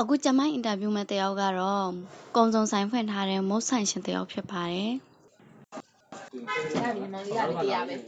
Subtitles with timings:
[0.00, 1.88] အခုကျမအင်တာဗျူးမဲ့တယောက်ကတော့
[2.36, 4.92] ကုံစုံဆိုင်ဖွင့်ထားတဲ့မုတ်ဆိုင်ရှင်တယောက်ဖြစ်ပါတယ်
[6.76, 8.00] ရပြီမောင်လေးရပြီတရားပဲစ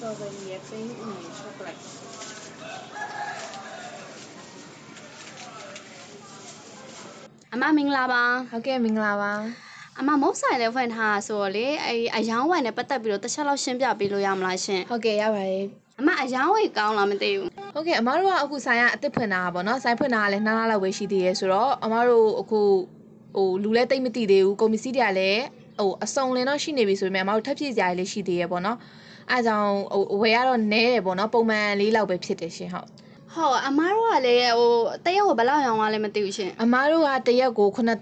[0.00, 1.76] တော်ဘယ်ရီရဲ့ပင်းဦးချောကလက်
[7.52, 9.32] အမမင်္ဂလာပါဟုတ်ကဲ့မင်္ဂလာပါ
[9.99, 15.65] အမမုတ်ဆိုင်လည်းဖွင့်ထားတာဆိုတော့လေအဲအယောင်းဝယ်နဲ့ပတ်သက်ပြီးတော့တစ်ချက်လောက်ရှင်းပြပေးလို့ရမလားရှင် ဟုတ်ကဲ့ရပါတယ်
[15.99, 22.61] အမအယောင်းဝယ်ကောင်းလားမသိဘူး ဟုတ်ကဲ့အမားတို့ကအခုဆိုင်ကအစ်စ်ဖွင့်တာပါเนาะဆိုင်ဖွင့်တာကလည်းနှစ်လလောက်ပဲရှိသေးရဲဆိုတော့အမားတို့အခု
[23.35, 25.41] ဟိုလူလဲတိတ်မသိသေးဘူးကွန်ပစ္စည်းတွေကလည်း
[25.79, 28.77] ဟိုအစုံလင်တော့ရှိနေပြီဆိုပေမဲ့အမားတို့ထပ်ပြည့်စရာလေးရှိသေးရဲပေါ့เนาะ
[29.31, 29.71] အဲဒါကြောင့်
[30.11, 32.87] ဟိုဝယ်ရတော့နဲတယ်ပေါ့เนาะပုံမှန်လေးလောက်ပဲဖြစ်တယ်ရှင်ဟုတ်
[33.34, 34.72] ဟုတ်အမားတို့ကလည်းဟို
[35.04, 37.96] တရက်ကိုဘယ်လောက်ရောင်းရလဲမသိဘူးရှင်အမားတို့ကတရက်ကို9000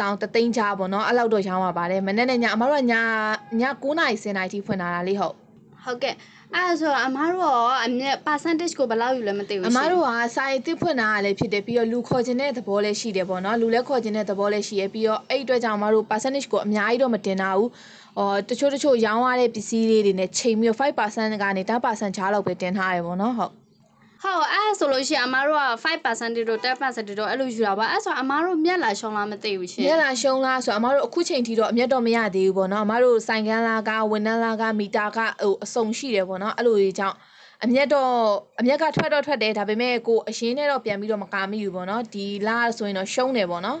[0.00, 2.94] 8000တသိန်းကြားပေါ့နော်အဲ့လောက်တော့ရောင်းရပါတယ်မနေ့နဲ့ညအမားတို့ကည
[3.60, 5.34] ည9နာရီ10နာရီထိဖွင့်လာတာလေဟုတ်
[5.84, 6.14] ဟုတ်ကဲ့
[6.54, 17.70] အဲ့ဆိုတော့အမားတို့ရောအမြဲ percentage ကိုဘယ်လောက်ယူလဲမသိဘူးရှင်အမားတို့ကစာရေးတစ်ဖွင့်တာကလည်းဖြစ်တယ်ပြီးတော့လူခေါ်ခြင်းတဲ့သဘောလည်းရှိတယ်ပေါ့နော်လူလည်းခေါ်ခြင်းတဲ့သဘောလည်းရှိရပြီးတော့အဲ့အတွက်ကြောင့်အမားတို့ percentage ကိုအများကြီးတော့မတင်တာဘူး
[18.18, 23.52] အော်တချို့တချို့ရောင်းရတဲ့ပစ္စည်းလေးတွေနဲ့ချိန်ပြီး5%ကနေ10%ချားလောက်ပဲတင်ထားရပေါ့နော်ဟုတ်
[24.22, 37.16] ဟုတ်အဲ့ဒါဆိုလို့ရှိရင်အမတို့က5%တို့10%တို့အဲ့လိုယူတာပါအဲ့ဆိုအမတို့မျက်လာရှုံးလားမသိဘူးရှင်ညလာရှုံးလားဆိုတော့အမားတို့အခုချိန်ထိတော့အမျက်တော့မရသေးဘူးပေါ့နော်အမားတို့ဆိုင်ကန်းလားကဝန်ထမ်းလားကမီတာကဟိုအစုံရှိတယ်ပေါ့နော်အဲ့လိုကြီးကြောင့်
[37.64, 38.12] အမျက်တော့
[38.60, 43.78] အမျက်ကထွက်တော့ထွက်တယ်ဒါပေမဲ့ကိုအရင်နဲ့တော့ပြန်ပြီးတော့မကာမိဘူးပေါ့နော်ဒီလားဆိုရင်တော့ရှုံးတယ်ပေါ့နော်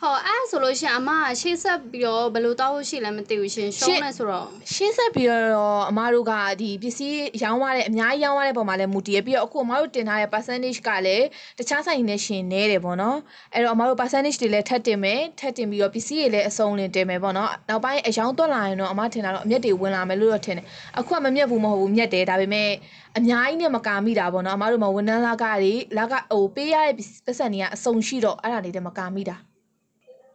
[0.00, 11.26] ဟုတ်အဲ့ဒါဆိုလို့ရှိရင်အမကရှေ့ဆက်ပြီးတော့ဘယ်လိုတောက်ဖို့ရှိလဲမသိဘူးရှင်ရှုံးနေဆိုတော့ရှင်းဆက်ပြီးတော့အမားတို့ကဒီပစ္စည်းရောင်းရတဲ့အများကြီးရောင်းရတဲ့ပုံမှာလည်းမူတည်ရပြီးတော့အခုအမားတို့တင်ထားတဲ့ percentage ကလည်း
[11.58, 13.16] တခြားဆိုင်တွေနဲ့ရှင်နေတယ်ပေါ့နော်
[13.54, 20.66] အဲ့တော့အမားတို့ percentage တွေလည်းထပ်တင်မယ်ထပ်တင်ပြီးတော့ပစ္စည်းတွေလည်းအစုံလင်တင်မယ်ပေါ့နော်နောက်ပိုင်းအယောင်းသွက်လာရင်တော့အမားထင်တာတော့အမျက်တွေဝင်လာမယ်လို့တော့ထင်တယ်
[20.98, 22.70] အခုကမမျက်ဘူးမဟုတ်ဘူးမျက်တယ်ဒါပေမဲ့
[23.18, 26.94] အများကြီးနဲ့မကာမိတာပေါ့နော်အမားတို့မဝန်ထမ်းလာကတွေလာကဟိုပေးရတဲ့
[27.26, 29.36] ပတ်စံတွေကအစုံရှိတော့အဲ့ဒါတွေလည်းမကာမိတာ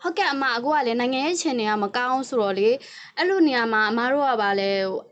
[0.04, 2.70] ဟုတ်ကဲ့အမအခုကလည်းနိုင်ငံရဲ့ခြေနေကမကောင်းဆိုတော့လေ
[3.18, 4.72] အဲ့လိုနေရာမှာအမတို့ကဗာလဲ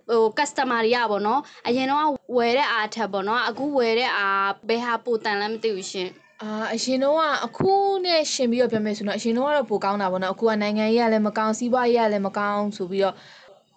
[0.10, 2.08] ဟို customer တွေကပေါ့နော်အရင်တော့
[2.38, 6.10] ဝယ်တဲ့အားထက်ပေါ့နော်အခုဝယ်တဲ့အားဘယ်ဟာပိုတန်လဲမသိဘူးရှင်
[6.42, 7.72] အာအရင်တော့ကအခု
[8.06, 13.16] နဲ့ရှင်ပြီးတော့ပြောမယ်ဆိုတော့အရင်တော့ကတော့ပိုကောင်းတာပေါ့နော်အခုကနိုင်ငံရေးကလည်းမကောင်းစီးပွားရေးကလည်းမကောင်းဆိုပြီးတော့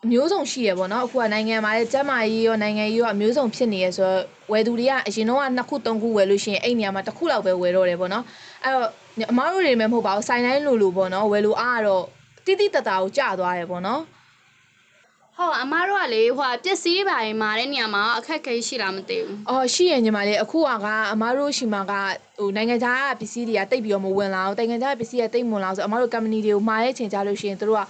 [0.04, 4.22] အမျိုးစုံရှိရပေါ့နော်အခုကနိုင်ငံမှာလည်းကျန်းမာရေးရောနိုင်ငံရေးရောအမျိုးစုံဖြစ်နေရဆိုတော့
[4.52, 8.24] ဝယ်သူတွေကအရင်တော့ကနှစ်ခုသုံးခုဝယ်လို့ရှိရင်အဲ့နေရာမှာတစ်ခုလောက်ပဲဝယ်တော့တယ်ပေါ့နော်
[8.64, 8.88] အဲ့တော့
[9.30, 12.04] အမားတို့တွေလည်းမဟုတ်ပါဘူးဆိုင်တိုင်းလိုလိုပေါ့နော်ဝယ်လို့အားကတော့
[12.46, 14.00] တိတိတတ်တာကိုကြာသွားတယ်ပေါ့နော်
[15.36, 21.92] ဟုတ်အမတို့ကလေဟိုပစ္စည်းပိုင်းမာတဲ့နေရာမှာအခက်အခဲရှိလားမသိဘူးအော်ရှိရင်ညီမလေးအခုကကအမားတို့ရှိမှာက
[22.38, 27.80] ဟိုနိုင်ငံခြားကပစ္စည်းတွေကတိတ်ပြီးတော့မဝင်လာဘူးနိုင်ငံခြားကပစ္စည်းကတိတ်မဝင်လာဘူးဆိုအမားတို့ company တွေကိုမှာတဲ့ချိန်ကြလို့ရှိရင်တို့က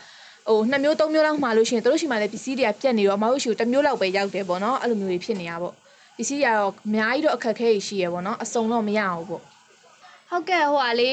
[0.49, 5.75] ဟိုနှစ်မျိုးသုံးမျိုးလောက်မှာလို့ရှိရင်တို့ရှိမှာလည်းပစ္စည်းတွေကပြတ်နေတော့အမားတို့ရှိကိုတစ်မျိုးလောက်ပဲရောက်တယ်ပေါ့နော်အဲ့လိုမျိုးတွေဖြစ်နေတာပေါ့
[6.17, 9.43] ပစ္စည်းတွေကတော့အများကြီးတော့အခက်အခဲရှိရပေါ့နော်အစုံတော့မရဘူးပေါ့
[10.35, 11.11] ဟုတ်ကဲ့ဟိုကလေ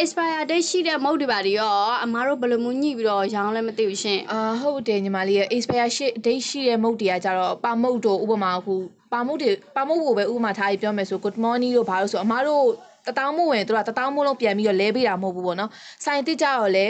[0.00, 5.90] expire date ရှိတဲ့မုတ်တွေပါတွေရောအမားတို့ဘယ်လိုမျိုးညှိပြီးတော့ရောင်းလဲမသိဘူးရှင်အာဟုတ်တယ်ညီမလေးရဲ့ expire
[6.24, 8.74] date ရှိတဲ့မုတ်တွေကကြတော့ပါမုတ်တို့ဥပမာအခု
[9.12, 12.64] ပါမုတ်တွေပါမုတ်ကိုပဲဥပမာထားပြီးပြောမယ်ဆို good morning တို့ဘာလို့ဆိုအမားတို့
[13.06, 15.70] တတောင်းမို့ဝင်တို့ကတတောင်းမို့လုံးပြန်ပြီးတော့လဲပေးတာမဟုတ်ဘူးပေါ့နော်
[16.04, 16.86] ဆိုင်တိကြတော့လေ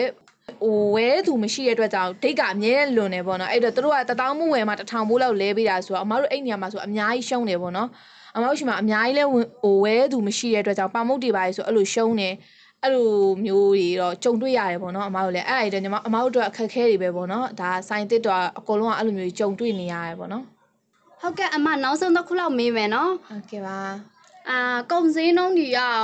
[0.62, 7.88] ဟိုဝဲသူမရှိတဲ့အတွက်ကြောင့်ဒိတ်ကအမြဲလွန်နေပေါ့နော်အဲ့တော့တို့ကတတောင်းမို့ဝင်မှာတစ်ထောင်မို့လောက်လဲပေးတာဆိုတော့အမားတို့အဲ့နေရာမှာဆိုအများကြီးရှုံးတယ်ပေါ့နော်
[8.34, 12.28] အမားတို့ရှိမှာအများကြီးလဲဟိုဝဲသူမရှိတဲ့အတွက်ကြောင့်ပါမုတ်တွေပါလေဆိုအဲ့လိုရှုံးနေ
[12.82, 13.10] အဲ့လို
[13.44, 20.44] မျိုးတွေတော့ကြုံတွေ့ရတယ်ပေါ့နော်အမားတို့လည်းအဲ့အဲ့တော့ညီမအမားတို့အတွက်အခက်အခဲတွေပဲပေါ့နော်ဒါဆိုင်တစ်တော့အကုန်လုံးကအဲ့လိုမျိုးကြုံတွေ့နေရတယ်ပေါ့နော်
[21.20, 23.78] ဟုတ်ကဲ့အမနောက်ဆုံးတစ်ခုလောက်မေးမယ်နော်ဟုတ်ကဲ့ပါ
[24.50, 25.97] အာကုံစင်းနှုံးတွေရော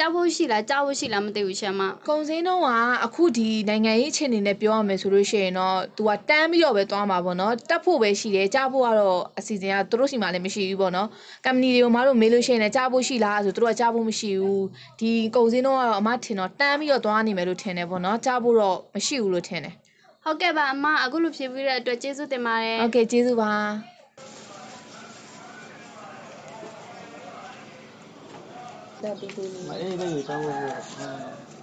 [0.00, 2.68] တက်ဖို့ရှိလားကြောက်ဖို့ရှိလားမသိဘူးရှင်မကုံစင်းတော့က
[3.04, 11.08] အခုဒီနိုင်ငံရေးအခြေအနေနဲ့ပြောရမယ်ဆိုလို့ရှိရင်တော့ तू ကတန်းပြီးတော့ပဲသွားမှာပေါ့နော်တက်ဖို့ပဲရှိတယ်ကြားဖို့ကတော့အစီအစဉ်ကသူတို့ရှိမှလည်းမရှိဘူးပေါ့နော်
[11.44, 14.64] ကမ္ပဏီတွေကိုမတို့မေးလို့ရှိရင်လည်းကြားဖို့ရှိလားဆိုသူတို့ကကြားဖို့မရှိဘူး
[15.00, 19.74] ဒီကုံစင်းတော့ကတော့အမထင်တော့တန်းပြီးတော့သွားနေမယ်လို့ထင်တယ်ပေါ့နော်ကြားဖို့တော့မရှိဘူးလို့ထင်တယ်
[20.24, 23.52] ဟုတ်ကဲ့ပါအမအခုလိုဖြေပြီးတဲ့အတွက်ကျေးဇူးတင်ပါတယ်ဟုတ်ကဲ့ကျေးဇူးပါ
[29.02, 29.96] 在一。
[29.96, 30.52] 个有单位
[30.82, 31.59] 是？